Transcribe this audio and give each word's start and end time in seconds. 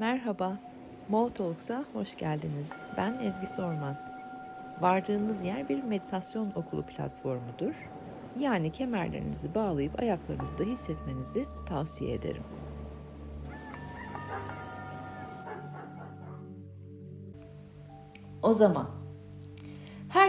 Merhaba, 0.00 0.58
Mo 1.08 1.30
hoş 1.92 2.16
geldiniz. 2.16 2.72
Ben 2.96 3.18
Ezgi 3.22 3.46
Sorman. 3.46 3.96
Vardığınız 4.80 5.44
yer 5.44 5.68
bir 5.68 5.82
meditasyon 5.82 6.52
okulu 6.54 6.82
platformudur. 6.82 7.74
Yani 8.38 8.72
kemerlerinizi 8.72 9.54
bağlayıp 9.54 10.00
ayaklarınızda 10.00 10.64
hissetmenizi 10.64 11.46
tavsiye 11.66 12.14
ederim. 12.14 12.42
O 18.42 18.52
zaman 18.52 18.97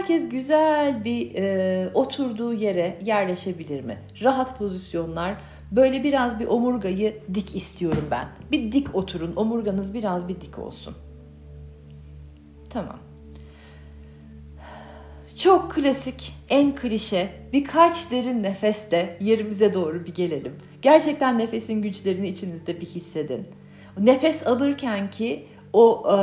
herkes 0.00 0.28
güzel 0.28 1.04
bir 1.04 1.34
e, 1.34 1.90
oturduğu 1.94 2.52
yere 2.52 2.98
yerleşebilir 3.04 3.84
mi? 3.84 3.98
Rahat 4.22 4.58
pozisyonlar, 4.58 5.36
Böyle 5.70 6.04
biraz 6.04 6.40
bir 6.40 6.46
omurgayı 6.46 7.20
dik 7.34 7.56
istiyorum 7.56 8.04
ben. 8.10 8.28
Bir 8.52 8.72
dik 8.72 8.94
oturun. 8.94 9.36
Omurganız 9.36 9.94
biraz 9.94 10.28
bir 10.28 10.40
dik 10.40 10.58
olsun. 10.58 10.94
Tamam. 12.70 12.98
Çok 15.36 15.72
klasik, 15.72 16.34
en 16.48 16.74
klişe 16.74 17.30
birkaç 17.52 18.10
derin 18.10 18.42
nefeste 18.42 19.16
yerimize 19.20 19.74
doğru 19.74 20.06
bir 20.06 20.14
gelelim. 20.14 20.52
Gerçekten 20.82 21.38
nefesin 21.38 21.82
güçlerini 21.82 22.28
içinizde 22.28 22.80
bir 22.80 22.86
hissedin. 22.86 23.48
Nefes 23.98 24.46
alırken 24.46 25.10
ki 25.10 25.46
o 25.72 26.04
e, 26.10 26.16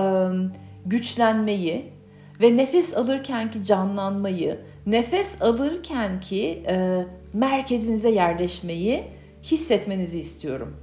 güçlenmeyi 0.86 1.97
ve 2.42 2.58
nefes 2.58 2.98
alırken 2.98 3.52
ki 3.52 3.66
canlanmayı, 3.66 4.60
nefes 4.86 5.42
alırken 5.42 6.20
ki 6.20 6.64
e, 6.68 7.06
merkezinize 7.34 8.10
yerleşmeyi 8.10 9.04
hissetmenizi 9.44 10.20
istiyorum. 10.20 10.76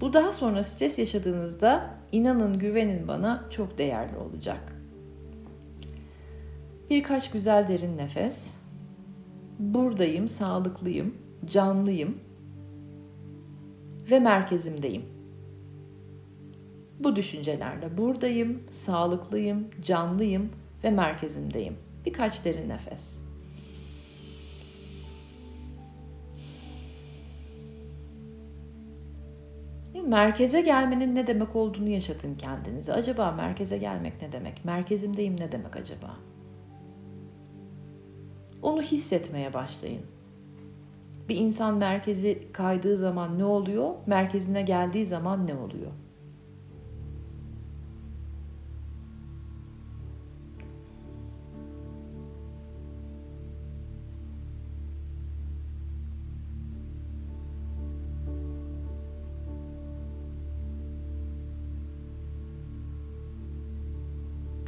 Bu 0.00 0.12
daha 0.12 0.32
sonra 0.32 0.62
stres 0.62 0.98
yaşadığınızda 0.98 1.90
inanın 2.12 2.58
güvenin 2.58 3.08
bana 3.08 3.44
çok 3.50 3.78
değerli 3.78 4.16
olacak. 4.16 4.72
Birkaç 6.90 7.30
güzel 7.30 7.68
derin 7.68 7.96
nefes. 7.98 8.50
Buradayım, 9.58 10.28
sağlıklıyım, 10.28 11.14
canlıyım 11.46 12.18
ve 14.10 14.18
merkezimdeyim. 14.20 15.02
Bu 17.00 17.16
düşüncelerle 17.16 17.98
buradayım, 17.98 18.62
sağlıklıyım, 18.70 19.68
canlıyım 19.82 20.50
ve 20.84 20.90
merkezimdeyim. 20.90 21.76
Birkaç 22.06 22.44
derin 22.44 22.68
nefes. 22.68 23.24
merkeze 30.06 30.60
gelmenin 30.60 31.14
ne 31.14 31.26
demek 31.26 31.56
olduğunu 31.56 31.88
yaşatın 31.88 32.34
kendinize. 32.34 32.92
Acaba 32.92 33.30
merkeze 33.30 33.78
gelmek 33.78 34.22
ne 34.22 34.32
demek? 34.32 34.64
Merkezimdeyim 34.64 35.40
ne 35.40 35.52
demek 35.52 35.76
acaba? 35.76 36.16
Onu 38.62 38.82
hissetmeye 38.82 39.54
başlayın. 39.54 40.02
Bir 41.28 41.36
insan 41.36 41.74
merkezi 41.74 42.52
kaydığı 42.52 42.96
zaman 42.96 43.38
ne 43.38 43.44
oluyor? 43.44 43.94
Merkezine 44.06 44.62
geldiği 44.62 45.04
zaman 45.04 45.46
ne 45.46 45.54
oluyor? 45.54 45.90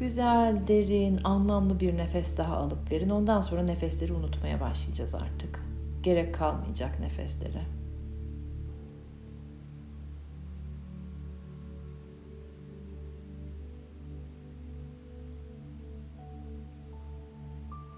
Güzel, 0.07 0.69
derin, 0.69 1.21
anlamlı 1.25 1.81
bir 1.81 1.97
nefes 1.97 2.37
daha 2.37 2.57
alıp 2.57 2.91
verin. 2.91 3.11
Ondan 3.11 3.41
sonra 3.41 3.63
nefesleri 3.63 4.13
unutmaya 4.13 4.61
başlayacağız 4.61 5.15
artık. 5.15 5.61
Gerek 6.03 6.35
kalmayacak 6.35 7.01
nefeslere. 7.01 7.63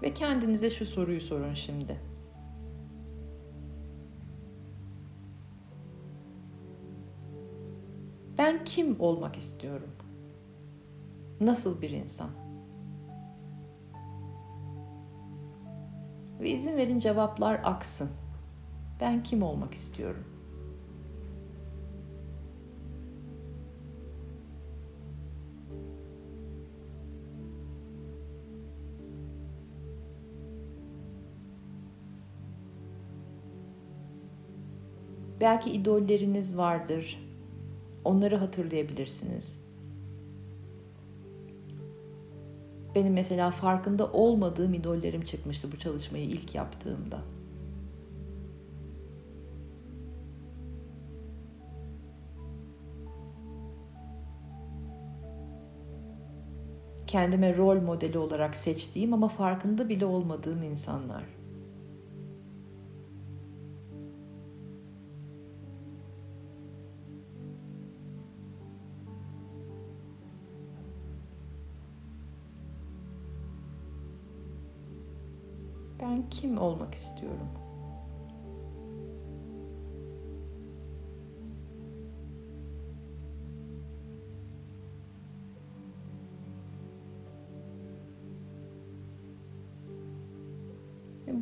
Ve 0.01 0.13
kendinize 0.13 0.69
şu 0.69 0.85
soruyu 0.85 1.21
sorun 1.21 1.53
şimdi. 1.53 1.99
Ben 8.37 8.63
kim 8.63 8.99
olmak 8.99 9.35
istiyorum? 9.35 9.89
Nasıl 11.41 11.81
bir 11.81 11.89
insan? 11.89 12.29
Ve 16.39 16.49
izin 16.49 16.77
verin 16.77 16.99
cevaplar 16.99 17.61
aksın. 17.63 18.09
Ben 19.01 19.23
kim 19.23 19.43
olmak 19.43 19.73
istiyorum? 19.73 20.23
Belki 35.39 35.69
idolleriniz 35.69 36.57
vardır. 36.57 37.29
Onları 38.03 38.35
hatırlayabilirsiniz. 38.35 39.68
Benim 42.95 43.13
mesela 43.13 43.51
farkında 43.51 44.11
olmadığım 44.11 44.73
idollerim 44.73 45.21
çıkmıştı 45.21 45.71
bu 45.71 45.77
çalışmayı 45.77 46.25
ilk 46.25 46.55
yaptığımda. 46.55 47.19
Kendime 57.07 57.57
rol 57.57 57.81
modeli 57.81 58.17
olarak 58.17 58.55
seçtiğim 58.55 59.13
ama 59.13 59.27
farkında 59.27 59.89
bile 59.89 60.05
olmadığım 60.05 60.63
insanlar. 60.63 61.38
Kim 76.29 76.57
olmak 76.57 76.93
istiyorum? 76.95 77.47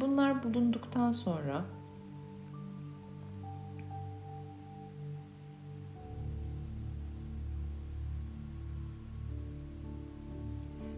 Bunlar 0.01 0.43
bulunduktan 0.43 1.11
sonra 1.11 1.65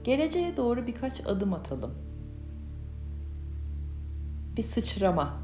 geleceğe 0.03 0.57
doğru 0.57 0.87
birkaç 0.87 1.27
adım 1.27 1.53
atalım 1.53 2.08
bir 4.59 4.63
sıçrama. 4.63 5.39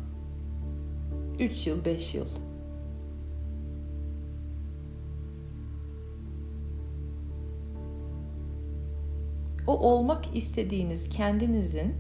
3 1.40 1.68
yıl, 1.68 1.86
5 1.86 2.16
yıl. 2.16 2.28
O 9.68 9.80
olmak 9.80 10.36
istediğiniz 10.36 11.10
kendinizin 11.10 11.94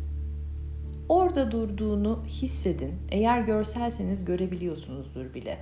orada 1.09 1.51
durduğunu 1.51 2.23
hissedin. 2.27 2.94
Eğer 3.09 3.41
görselseniz 3.41 4.25
görebiliyorsunuzdur 4.25 5.33
bile. 5.33 5.57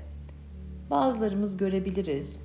Bazılarımız 0.89 1.57
görebiliriz 1.57 2.39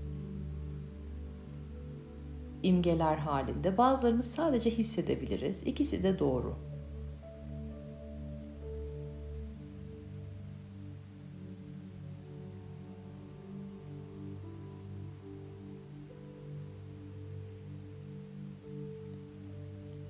imgeler 2.62 3.16
halinde. 3.16 3.78
Bazılarımız 3.78 4.30
sadece 4.30 4.70
hissedebiliriz. 4.70 5.62
İkisi 5.62 6.02
de 6.02 6.18
doğru. 6.18 6.67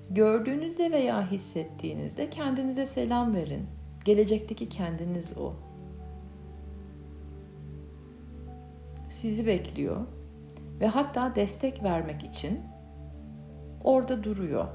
Gördüğünüzde 0.09 0.91
veya 0.91 1.31
hissettiğinizde 1.31 2.29
kendinize 2.29 2.85
selam 2.85 3.35
verin. 3.35 3.67
Gelecekteki 4.05 4.69
kendiniz 4.69 5.37
o. 5.37 5.53
Sizi 9.09 9.47
bekliyor 9.47 10.05
ve 10.79 10.87
hatta 10.87 11.35
destek 11.35 11.83
vermek 11.83 12.23
için 12.23 12.59
orada 13.83 14.23
duruyor. 14.23 14.67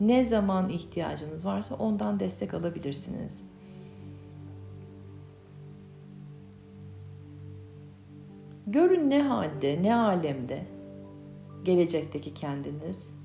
Ne 0.00 0.24
zaman 0.24 0.68
ihtiyacınız 0.68 1.46
varsa 1.46 1.74
ondan 1.74 2.20
destek 2.20 2.54
alabilirsiniz. 2.54 3.44
Görün 8.66 9.10
ne 9.10 9.22
halde, 9.22 9.82
ne 9.82 9.94
alemde 9.94 10.66
gelecekteki 11.64 12.34
kendiniz. 12.34 13.19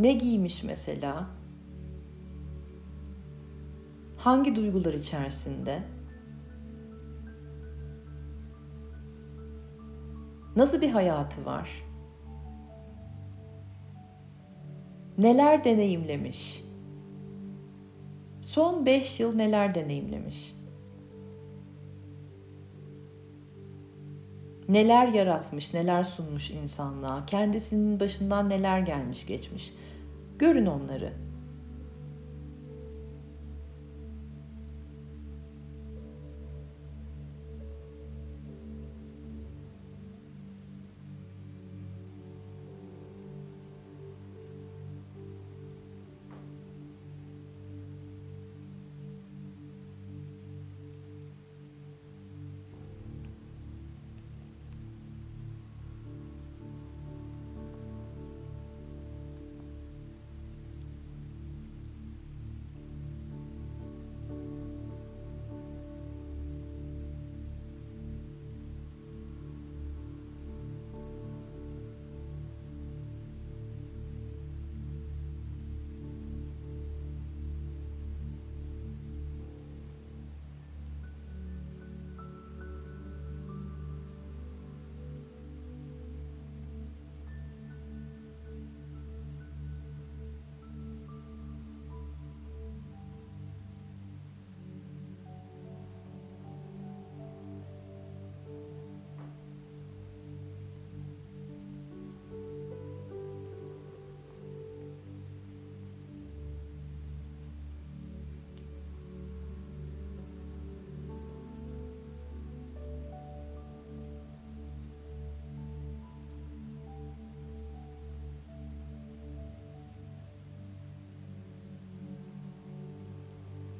Ne 0.00 0.12
giymiş 0.12 0.64
mesela? 0.64 1.26
Hangi 4.16 4.56
duygular 4.56 4.94
içerisinde? 4.94 5.82
Nasıl 10.56 10.80
bir 10.80 10.90
hayatı 10.90 11.44
var? 11.44 11.84
Neler 15.18 15.64
deneyimlemiş? 15.64 16.64
Son 18.40 18.86
beş 18.86 19.20
yıl 19.20 19.34
neler 19.34 19.74
deneyimlemiş? 19.74 20.56
Neler 24.68 25.08
yaratmış, 25.08 25.74
neler 25.74 26.04
sunmuş 26.04 26.50
insanlığa, 26.50 27.26
kendisinin 27.26 28.00
başından 28.00 28.48
neler 28.48 28.80
gelmiş 28.80 29.26
geçmiş. 29.26 29.72
Görün 30.40 30.66
onları. 30.66 31.12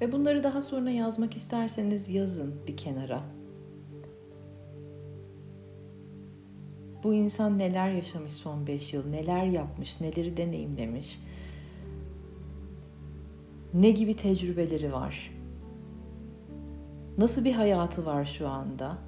Ve 0.01 0.13
bunları 0.13 0.43
daha 0.43 0.63
sonra 0.63 0.91
yazmak 0.91 1.37
isterseniz 1.37 2.09
yazın 2.09 2.55
bir 2.67 2.77
kenara. 2.77 3.23
Bu 7.03 7.15
insan 7.15 7.59
neler 7.59 7.91
yaşamış 7.91 8.33
son 8.33 8.67
5 8.67 8.95
yıl, 8.95 9.07
neler 9.07 9.45
yapmış, 9.45 10.01
neleri 10.01 10.37
deneyimlemiş, 10.37 11.21
ne 13.75 13.91
gibi 13.91 14.17
tecrübeleri 14.17 14.93
var, 14.93 15.31
nasıl 17.19 17.45
bir 17.45 17.53
hayatı 17.53 18.07
var 18.07 18.25
şu 18.25 18.49
anda, 18.49 18.99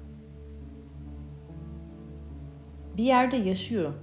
bir 2.97 3.03
yerde 3.03 3.37
yaşıyor. 3.37 3.93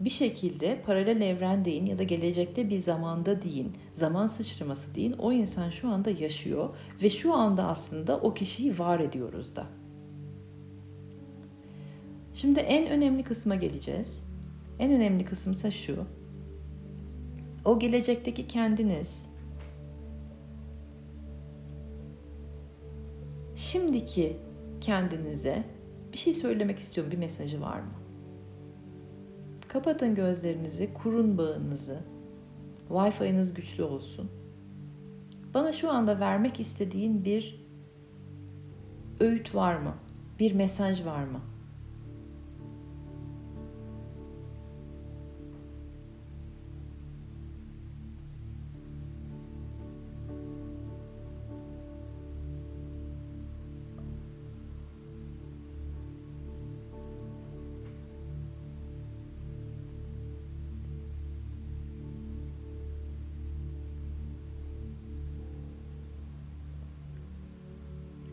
Bir 0.00 0.10
şekilde 0.10 0.82
paralel 0.86 1.20
evren 1.20 1.64
deyin 1.64 1.86
ya 1.86 1.98
da 1.98 2.02
gelecekte 2.02 2.70
bir 2.70 2.78
zamanda 2.78 3.42
deyin, 3.42 3.76
zaman 3.96 4.26
sıçraması 4.26 4.94
deyin 4.94 5.12
o 5.12 5.32
insan 5.32 5.70
şu 5.70 5.88
anda 5.88 6.10
yaşıyor 6.10 6.68
ve 7.02 7.10
şu 7.10 7.34
anda 7.34 7.64
aslında 7.68 8.20
o 8.20 8.34
kişiyi 8.34 8.78
var 8.78 9.00
ediyoruz 9.00 9.56
da. 9.56 9.66
Şimdi 12.34 12.60
en 12.60 12.90
önemli 12.90 13.22
kısma 13.22 13.54
geleceğiz. 13.54 14.22
En 14.78 14.92
önemli 14.92 15.24
kısım 15.24 15.52
ise 15.52 15.70
şu. 15.70 16.04
O 17.64 17.78
gelecekteki 17.78 18.46
kendiniz 18.46 19.28
şimdiki 23.54 24.36
kendinize 24.80 25.64
bir 26.12 26.18
şey 26.18 26.32
söylemek 26.32 26.78
istiyorum. 26.78 27.12
Bir 27.12 27.18
mesajı 27.18 27.60
var 27.60 27.80
mı? 27.80 27.92
Kapatın 29.68 30.14
gözlerinizi, 30.14 30.94
kurun 30.94 31.38
bağınızı. 31.38 32.15
Wi-Fi'niz 32.88 33.54
güçlü 33.54 33.82
olsun. 33.82 34.30
Bana 35.54 35.72
şu 35.72 35.90
anda 35.90 36.20
vermek 36.20 36.60
istediğin 36.60 37.24
bir 37.24 37.66
öğüt 39.20 39.54
var 39.54 39.76
mı? 39.76 39.94
Bir 40.38 40.52
mesaj 40.52 41.06
var 41.06 41.24
mı? 41.24 41.40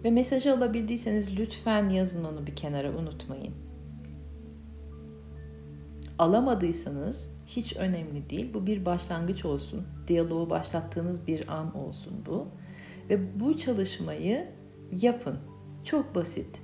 Ve 0.03 0.11
mesajı 0.11 0.53
alabildiyseniz 0.53 1.39
lütfen 1.39 1.89
yazın 1.89 2.23
onu 2.23 2.47
bir 2.47 2.55
kenara 2.55 2.91
unutmayın. 2.91 3.53
Alamadıysanız 6.19 7.31
hiç 7.45 7.77
önemli 7.77 8.29
değil. 8.29 8.53
Bu 8.53 8.65
bir 8.65 8.85
başlangıç 8.85 9.45
olsun. 9.45 9.87
Diyaloğu 10.07 10.49
başlattığınız 10.49 11.27
bir 11.27 11.47
an 11.47 11.77
olsun 11.77 12.13
bu. 12.25 12.47
Ve 13.09 13.39
bu 13.39 13.57
çalışmayı 13.57 14.47
yapın. 14.91 15.37
Çok 15.83 16.15
basit. 16.15 16.61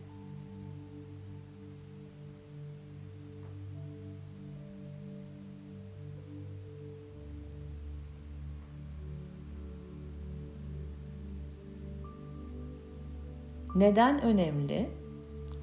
Neden 13.79 14.21
önemli? 14.21 14.89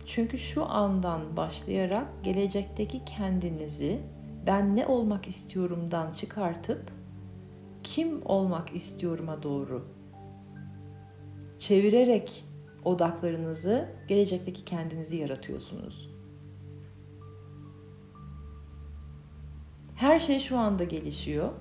Çünkü 0.07 0.39
şu 0.39 0.65
andan 0.65 1.37
başlayarak 1.37 2.07
gelecekteki 2.25 3.05
kendinizi 3.05 4.01
ben 4.47 4.77
ne 4.77 4.87
olmak 4.87 5.29
istiyorumdan 5.29 6.13
çıkartıp 6.13 6.93
kim 7.83 8.27
olmak 8.27 8.77
istiyoruma 8.77 9.43
doğru 9.43 9.85
çevirerek 11.59 12.45
odaklarınızı 12.85 13.89
gelecekteki 14.09 14.65
kendinizi 14.65 15.17
yaratıyorsunuz. 15.17 16.11
Her 19.95 20.19
şey 20.19 20.39
şu 20.39 20.59
anda 20.59 20.85
gelişiyor. 20.85 21.53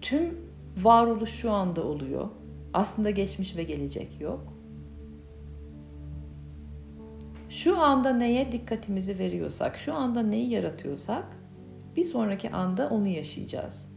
Tüm 0.00 0.38
varoluş 0.76 1.30
şu 1.30 1.50
anda 1.50 1.84
oluyor. 1.84 2.28
Aslında 2.72 3.10
geçmiş 3.10 3.56
ve 3.56 3.62
gelecek 3.62 4.20
yok 4.20 4.57
Şu 7.58 7.78
anda 7.78 8.12
neye 8.12 8.52
dikkatimizi 8.52 9.18
veriyorsak, 9.18 9.76
şu 9.76 9.94
anda 9.94 10.22
neyi 10.22 10.50
yaratıyorsak 10.50 11.24
bir 11.96 12.04
sonraki 12.04 12.50
anda 12.50 12.90
onu 12.90 13.06
yaşayacağız. 13.06 13.88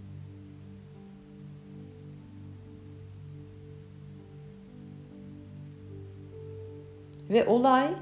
Ve 7.30 7.48
olay 7.48 7.96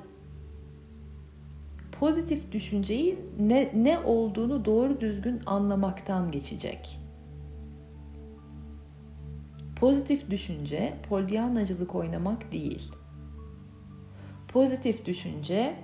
pozitif 1.99 2.51
düşünceyi 2.51 3.19
ne, 3.39 3.71
ne 3.75 3.99
olduğunu 3.99 4.65
doğru 4.65 5.01
düzgün 5.01 5.41
anlamaktan 5.45 6.31
geçecek. 6.31 6.99
Pozitif 9.75 10.29
düşünce 10.29 10.93
polyanacılık 11.09 11.95
oynamak 11.95 12.51
değil. 12.51 12.98
Pozitif 14.53 15.05
düşünce 15.05 15.75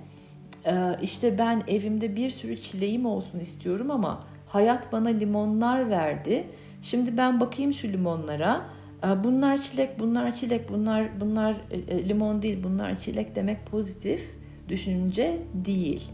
e, 0.66 0.74
işte 1.02 1.38
ben 1.38 1.62
evimde 1.68 2.16
bir 2.16 2.30
sürü 2.30 2.56
çileğim 2.56 3.06
olsun 3.06 3.38
istiyorum 3.38 3.90
ama 3.90 4.20
hayat 4.48 4.92
bana 4.92 5.08
limonlar 5.08 5.90
verdi. 5.90 6.46
Şimdi 6.82 7.16
ben 7.16 7.40
bakayım 7.40 7.74
şu 7.74 7.88
limonlara. 7.88 8.62
E, 9.04 9.24
bunlar 9.24 9.62
çilek, 9.62 10.00
bunlar 10.00 10.34
çilek, 10.34 10.72
bunlar 10.72 11.20
bunlar 11.20 11.56
e, 11.70 12.08
limon 12.08 12.42
değil, 12.42 12.64
bunlar 12.64 12.98
çilek 12.98 13.36
demek 13.36 13.66
pozitif 13.66 14.36
düşünce 14.68 15.38
değil. 15.54 16.10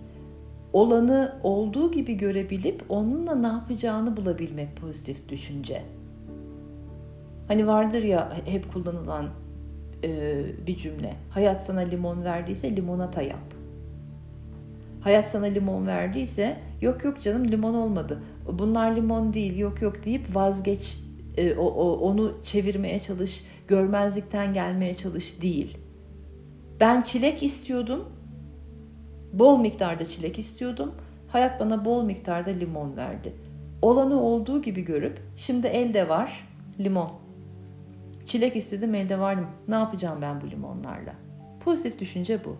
Olanı 0.72 1.32
olduğu 1.42 1.92
gibi 1.92 2.14
görebilip 2.14 2.84
onunla 2.88 3.34
ne 3.34 3.46
yapacağını 3.46 4.16
bulabilmek 4.16 4.76
pozitif 4.76 5.28
düşünce. 5.28 5.82
Hani 7.48 7.66
vardır 7.66 8.02
ya 8.02 8.32
hep 8.44 8.72
kullanılan 8.72 9.26
e, 10.04 10.42
bir 10.66 10.76
cümle. 10.76 11.16
Hayat 11.30 11.64
sana 11.64 11.80
limon 11.80 12.24
verdiyse 12.24 12.76
limonata 12.76 13.22
yap. 13.22 13.54
Hayat 15.00 15.28
sana 15.28 15.46
limon 15.46 15.86
verdiyse 15.86 16.56
yok 16.80 17.04
yok 17.04 17.22
canım 17.22 17.48
limon 17.48 17.74
olmadı. 17.74 18.22
Bunlar 18.52 18.96
limon 18.96 19.32
değil 19.32 19.58
yok 19.58 19.82
yok 19.82 20.04
deyip 20.04 20.36
vazgeç 20.36 20.98
e, 21.36 21.54
o, 21.54 21.64
o, 21.64 21.98
onu 21.98 22.34
çevirmeye 22.42 23.00
çalış, 23.00 23.44
görmezlikten 23.68 24.54
gelmeye 24.54 24.96
çalış 24.96 25.42
değil. 25.42 25.78
Ben 26.80 27.02
çilek 27.02 27.42
istiyordum. 27.42 28.08
Bol 29.32 29.58
miktarda 29.58 30.06
çilek 30.06 30.38
istiyordum. 30.38 30.92
Hayat 31.28 31.60
bana 31.60 31.84
bol 31.84 32.04
miktarda 32.04 32.50
limon 32.50 32.96
verdi. 32.96 33.32
Olanı 33.82 34.22
olduğu 34.22 34.62
gibi 34.62 34.84
görüp 34.84 35.20
şimdi 35.36 35.66
elde 35.66 36.08
var 36.08 36.48
limon. 36.80 37.21
Çilek 38.32 38.56
istedim 38.56 38.94
elde 38.94 39.18
var 39.18 39.34
mı? 39.34 39.46
Ne 39.68 39.74
yapacağım 39.74 40.22
ben 40.22 40.40
bu 40.40 40.50
limonlarla? 40.50 41.14
Pozitif 41.60 41.98
düşünce 41.98 42.44
bu. 42.44 42.56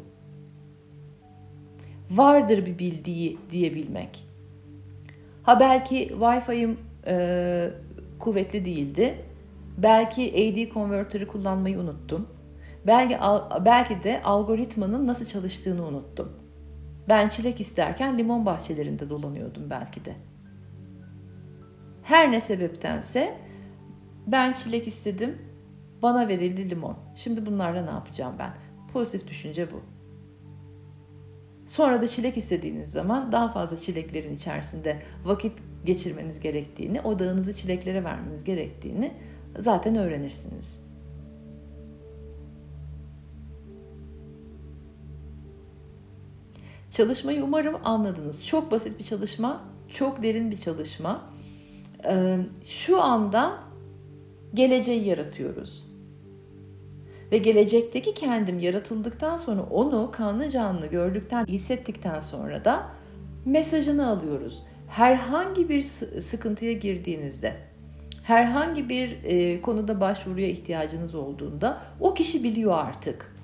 Vardır 2.10 2.66
bir 2.66 2.78
bildiği 2.78 3.38
diyebilmek. 3.50 4.28
Ha 5.42 5.60
belki 5.60 6.08
Wi-Fi'm 6.08 6.76
e, 7.06 7.70
kuvvetli 8.18 8.64
değildi. 8.64 9.14
Belki 9.78 10.22
AD 10.22 10.74
converter'ı 10.74 11.26
kullanmayı 11.26 11.78
unuttum. 11.78 12.28
Belki 12.86 13.16
belki 13.64 14.02
de 14.02 14.22
algoritmanın 14.22 15.06
nasıl 15.06 15.26
çalıştığını 15.26 15.86
unuttum. 15.86 16.32
Ben 17.08 17.28
çilek 17.28 17.60
isterken 17.60 18.18
limon 18.18 18.46
bahçelerinde 18.46 19.10
dolanıyordum 19.10 19.70
belki 19.70 20.04
de. 20.04 20.14
Her 22.02 22.32
ne 22.32 22.40
sebeptense 22.40 23.38
ben 24.26 24.52
çilek 24.52 24.86
istedim, 24.86 25.51
bana 26.02 26.28
verildi 26.28 26.70
limon. 26.70 26.96
Şimdi 27.16 27.46
bunlarla 27.46 27.82
ne 27.82 27.90
yapacağım 27.90 28.34
ben? 28.38 28.54
Pozitif 28.92 29.28
düşünce 29.28 29.68
bu. 29.72 29.80
Sonra 31.66 32.02
da 32.02 32.08
çilek 32.08 32.36
istediğiniz 32.36 32.90
zaman 32.90 33.32
daha 33.32 33.52
fazla 33.52 33.76
çileklerin 33.76 34.34
içerisinde 34.34 35.02
vakit 35.24 35.52
geçirmeniz 35.84 36.40
gerektiğini, 36.40 37.00
odağınızı 37.00 37.54
çileklere 37.54 38.04
vermeniz 38.04 38.44
gerektiğini 38.44 39.14
zaten 39.58 39.96
öğrenirsiniz. 39.96 40.82
Çalışmayı 46.90 47.44
umarım 47.44 47.76
anladınız. 47.84 48.46
Çok 48.46 48.70
basit 48.70 48.98
bir 48.98 49.04
çalışma, 49.04 49.60
çok 49.88 50.22
derin 50.22 50.50
bir 50.50 50.56
çalışma. 50.56 51.30
Şu 52.64 53.02
anda 53.02 53.58
geleceği 54.54 55.04
yaratıyoruz. 55.04 55.91
Ve 57.32 57.38
gelecekteki 57.38 58.14
kendim 58.14 58.58
yaratıldıktan 58.58 59.36
sonra 59.36 59.62
onu 59.62 60.10
kanlı 60.12 60.50
canlı 60.50 60.86
gördükten, 60.86 61.46
hissettikten 61.46 62.20
sonra 62.20 62.64
da 62.64 62.86
mesajını 63.44 64.06
alıyoruz. 64.06 64.62
Herhangi 64.88 65.68
bir 65.68 65.82
sıkıntıya 66.20 66.72
girdiğinizde, 66.72 67.56
herhangi 68.22 68.88
bir 68.88 69.24
e, 69.24 69.62
konuda 69.62 70.00
başvuruya 70.00 70.48
ihtiyacınız 70.48 71.14
olduğunda 71.14 71.78
o 72.00 72.14
kişi 72.14 72.44
biliyor 72.44 72.72
artık. 72.78 73.36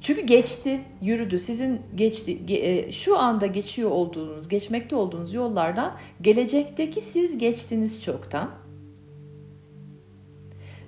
Çünkü 0.00 0.20
geçti, 0.20 0.80
yürüdü. 1.02 1.38
Sizin 1.38 1.80
geçti, 1.94 2.38
e, 2.48 2.92
şu 2.92 3.18
anda 3.18 3.46
geçiyor 3.46 3.90
olduğunuz, 3.90 4.48
geçmekte 4.48 4.96
olduğunuz 4.96 5.34
yollardan 5.34 5.96
gelecekteki 6.20 7.00
siz 7.00 7.38
geçtiniz 7.38 8.02
çoktan 8.04 8.50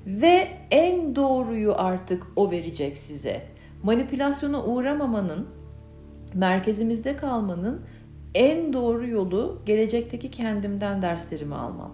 ve 0.07 0.49
en 0.71 1.17
doğruyu 1.17 1.75
artık 1.77 2.27
o 2.37 2.51
verecek 2.51 2.99
size. 2.99 3.47
Manipülasyona 3.83 4.65
uğramamanın, 4.65 5.47
merkezimizde 6.35 7.17
kalmanın 7.17 7.81
en 8.35 8.73
doğru 8.73 9.07
yolu 9.07 9.63
gelecekteki 9.67 10.31
kendimden 10.31 11.03
derslerimi 11.03 11.55
almam. 11.55 11.93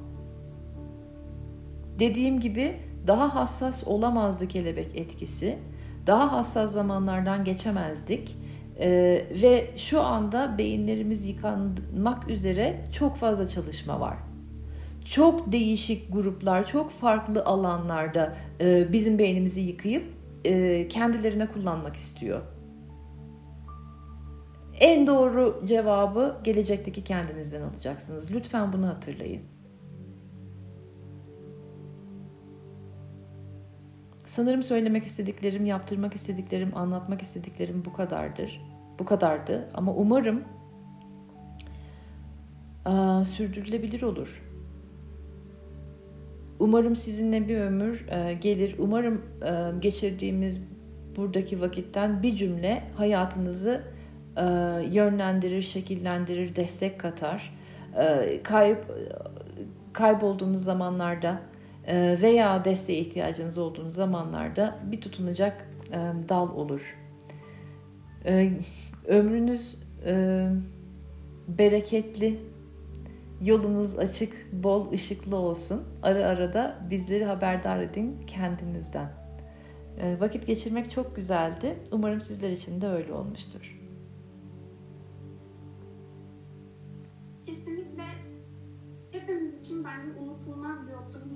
Dediğim 1.99 2.41
gibi 2.41 2.77
daha 3.07 3.35
hassas 3.35 3.87
olamazdı 3.87 4.49
kelebek 4.49 4.97
etkisi. 4.97 5.59
Daha 6.07 6.33
hassas 6.33 6.73
zamanlardan 6.73 7.45
geçemezdik. 7.45 8.37
Ee, 8.81 9.27
ve 9.43 9.71
şu 9.77 10.01
anda 10.01 10.59
beyinlerimiz 10.59 11.27
yıkanmak 11.27 12.31
üzere 12.31 12.85
çok 12.93 13.17
fazla 13.17 13.49
çalışma 13.49 14.01
var 14.01 14.17
çok 15.07 15.53
değişik 15.53 16.13
gruplar, 16.13 16.67
çok 16.67 16.91
farklı 16.91 17.45
alanlarda 17.45 18.37
e, 18.61 18.93
bizim 18.93 19.19
beynimizi 19.19 19.61
yıkayıp 19.61 20.05
e, 20.45 20.89
kendilerine 20.89 21.49
kullanmak 21.49 21.97
istiyor. 21.97 22.43
En 24.81 25.07
doğru 25.07 25.63
cevabı 25.67 26.37
gelecekteki 26.45 27.05
kendinizden 27.05 27.63
alacaksınız. 27.63 28.31
Lütfen 28.35 28.73
bunu 28.73 28.87
hatırlayın. 28.87 29.43
Sanırım 34.27 34.63
söylemek 34.63 35.05
istediklerim, 35.05 35.67
yaptırmak 35.67 36.15
istediklerim, 36.15 36.77
anlatmak 36.77 37.23
istediklerim 37.23 37.83
bu 37.85 37.93
kadardır. 37.93 38.61
Bu 38.99 39.05
kadardı 39.05 39.69
ama 39.75 39.95
umarım 39.95 40.45
aa, 42.85 43.25
sürdürülebilir 43.25 44.03
olur. 44.03 44.46
Umarım 46.59 46.97
sizinle 46.97 47.49
bir 47.49 47.57
ömür 47.57 48.07
e, 48.09 48.35
gelir. 48.35 48.75
Umarım 48.79 49.23
e, 49.43 49.81
geçirdiğimiz 49.81 50.61
buradaki 51.17 51.61
vakitten 51.61 52.23
bir 52.23 52.37
cümle 52.37 52.83
hayatınızı 52.97 53.83
e, 54.37 54.43
yönlendirir, 54.93 55.63
şekillendirir, 55.63 56.57
destek 56.57 57.01
katar. 57.01 57.57
Kayıp 58.43 58.85
kaybolduğunuz 59.93 60.65
zamanlarda 60.65 61.41
veya 62.23 62.65
desteğe 62.65 62.99
ihtiyacınız 62.99 63.59
olduğunuz 63.59 63.95
zamanlarda 63.95 64.79
bir 64.91 65.01
tutunacak 65.01 65.69
dal 66.29 66.51
olur. 66.57 66.97
Ömrünüz 69.07 69.79
bereketli, 71.49 72.39
Yolunuz 73.43 73.99
açık, 73.99 74.53
bol 74.53 74.93
ışıklı 74.93 75.37
olsun. 75.37 75.83
Ara 76.03 76.27
ara 76.27 76.53
da 76.53 76.87
bizleri 76.91 77.25
haberdar 77.25 77.81
edin 77.81 78.21
kendinizden. 78.27 79.13
E, 79.99 80.21
vakit 80.21 80.47
geçirmek 80.47 80.91
çok 80.91 81.17
güzeldi. 81.17 81.79
Umarım 81.93 82.21
sizler 82.21 82.51
için 82.51 82.81
de 82.81 82.89
öyle 82.89 83.13
olmuştur. 83.13 83.81
Kesinlikle 87.47 88.05
hepimiz 89.11 89.61
için 89.61 89.85
bence 89.85 90.21
unutulmaz 90.21 90.79
bir 90.89 90.93
oturum 90.93 91.36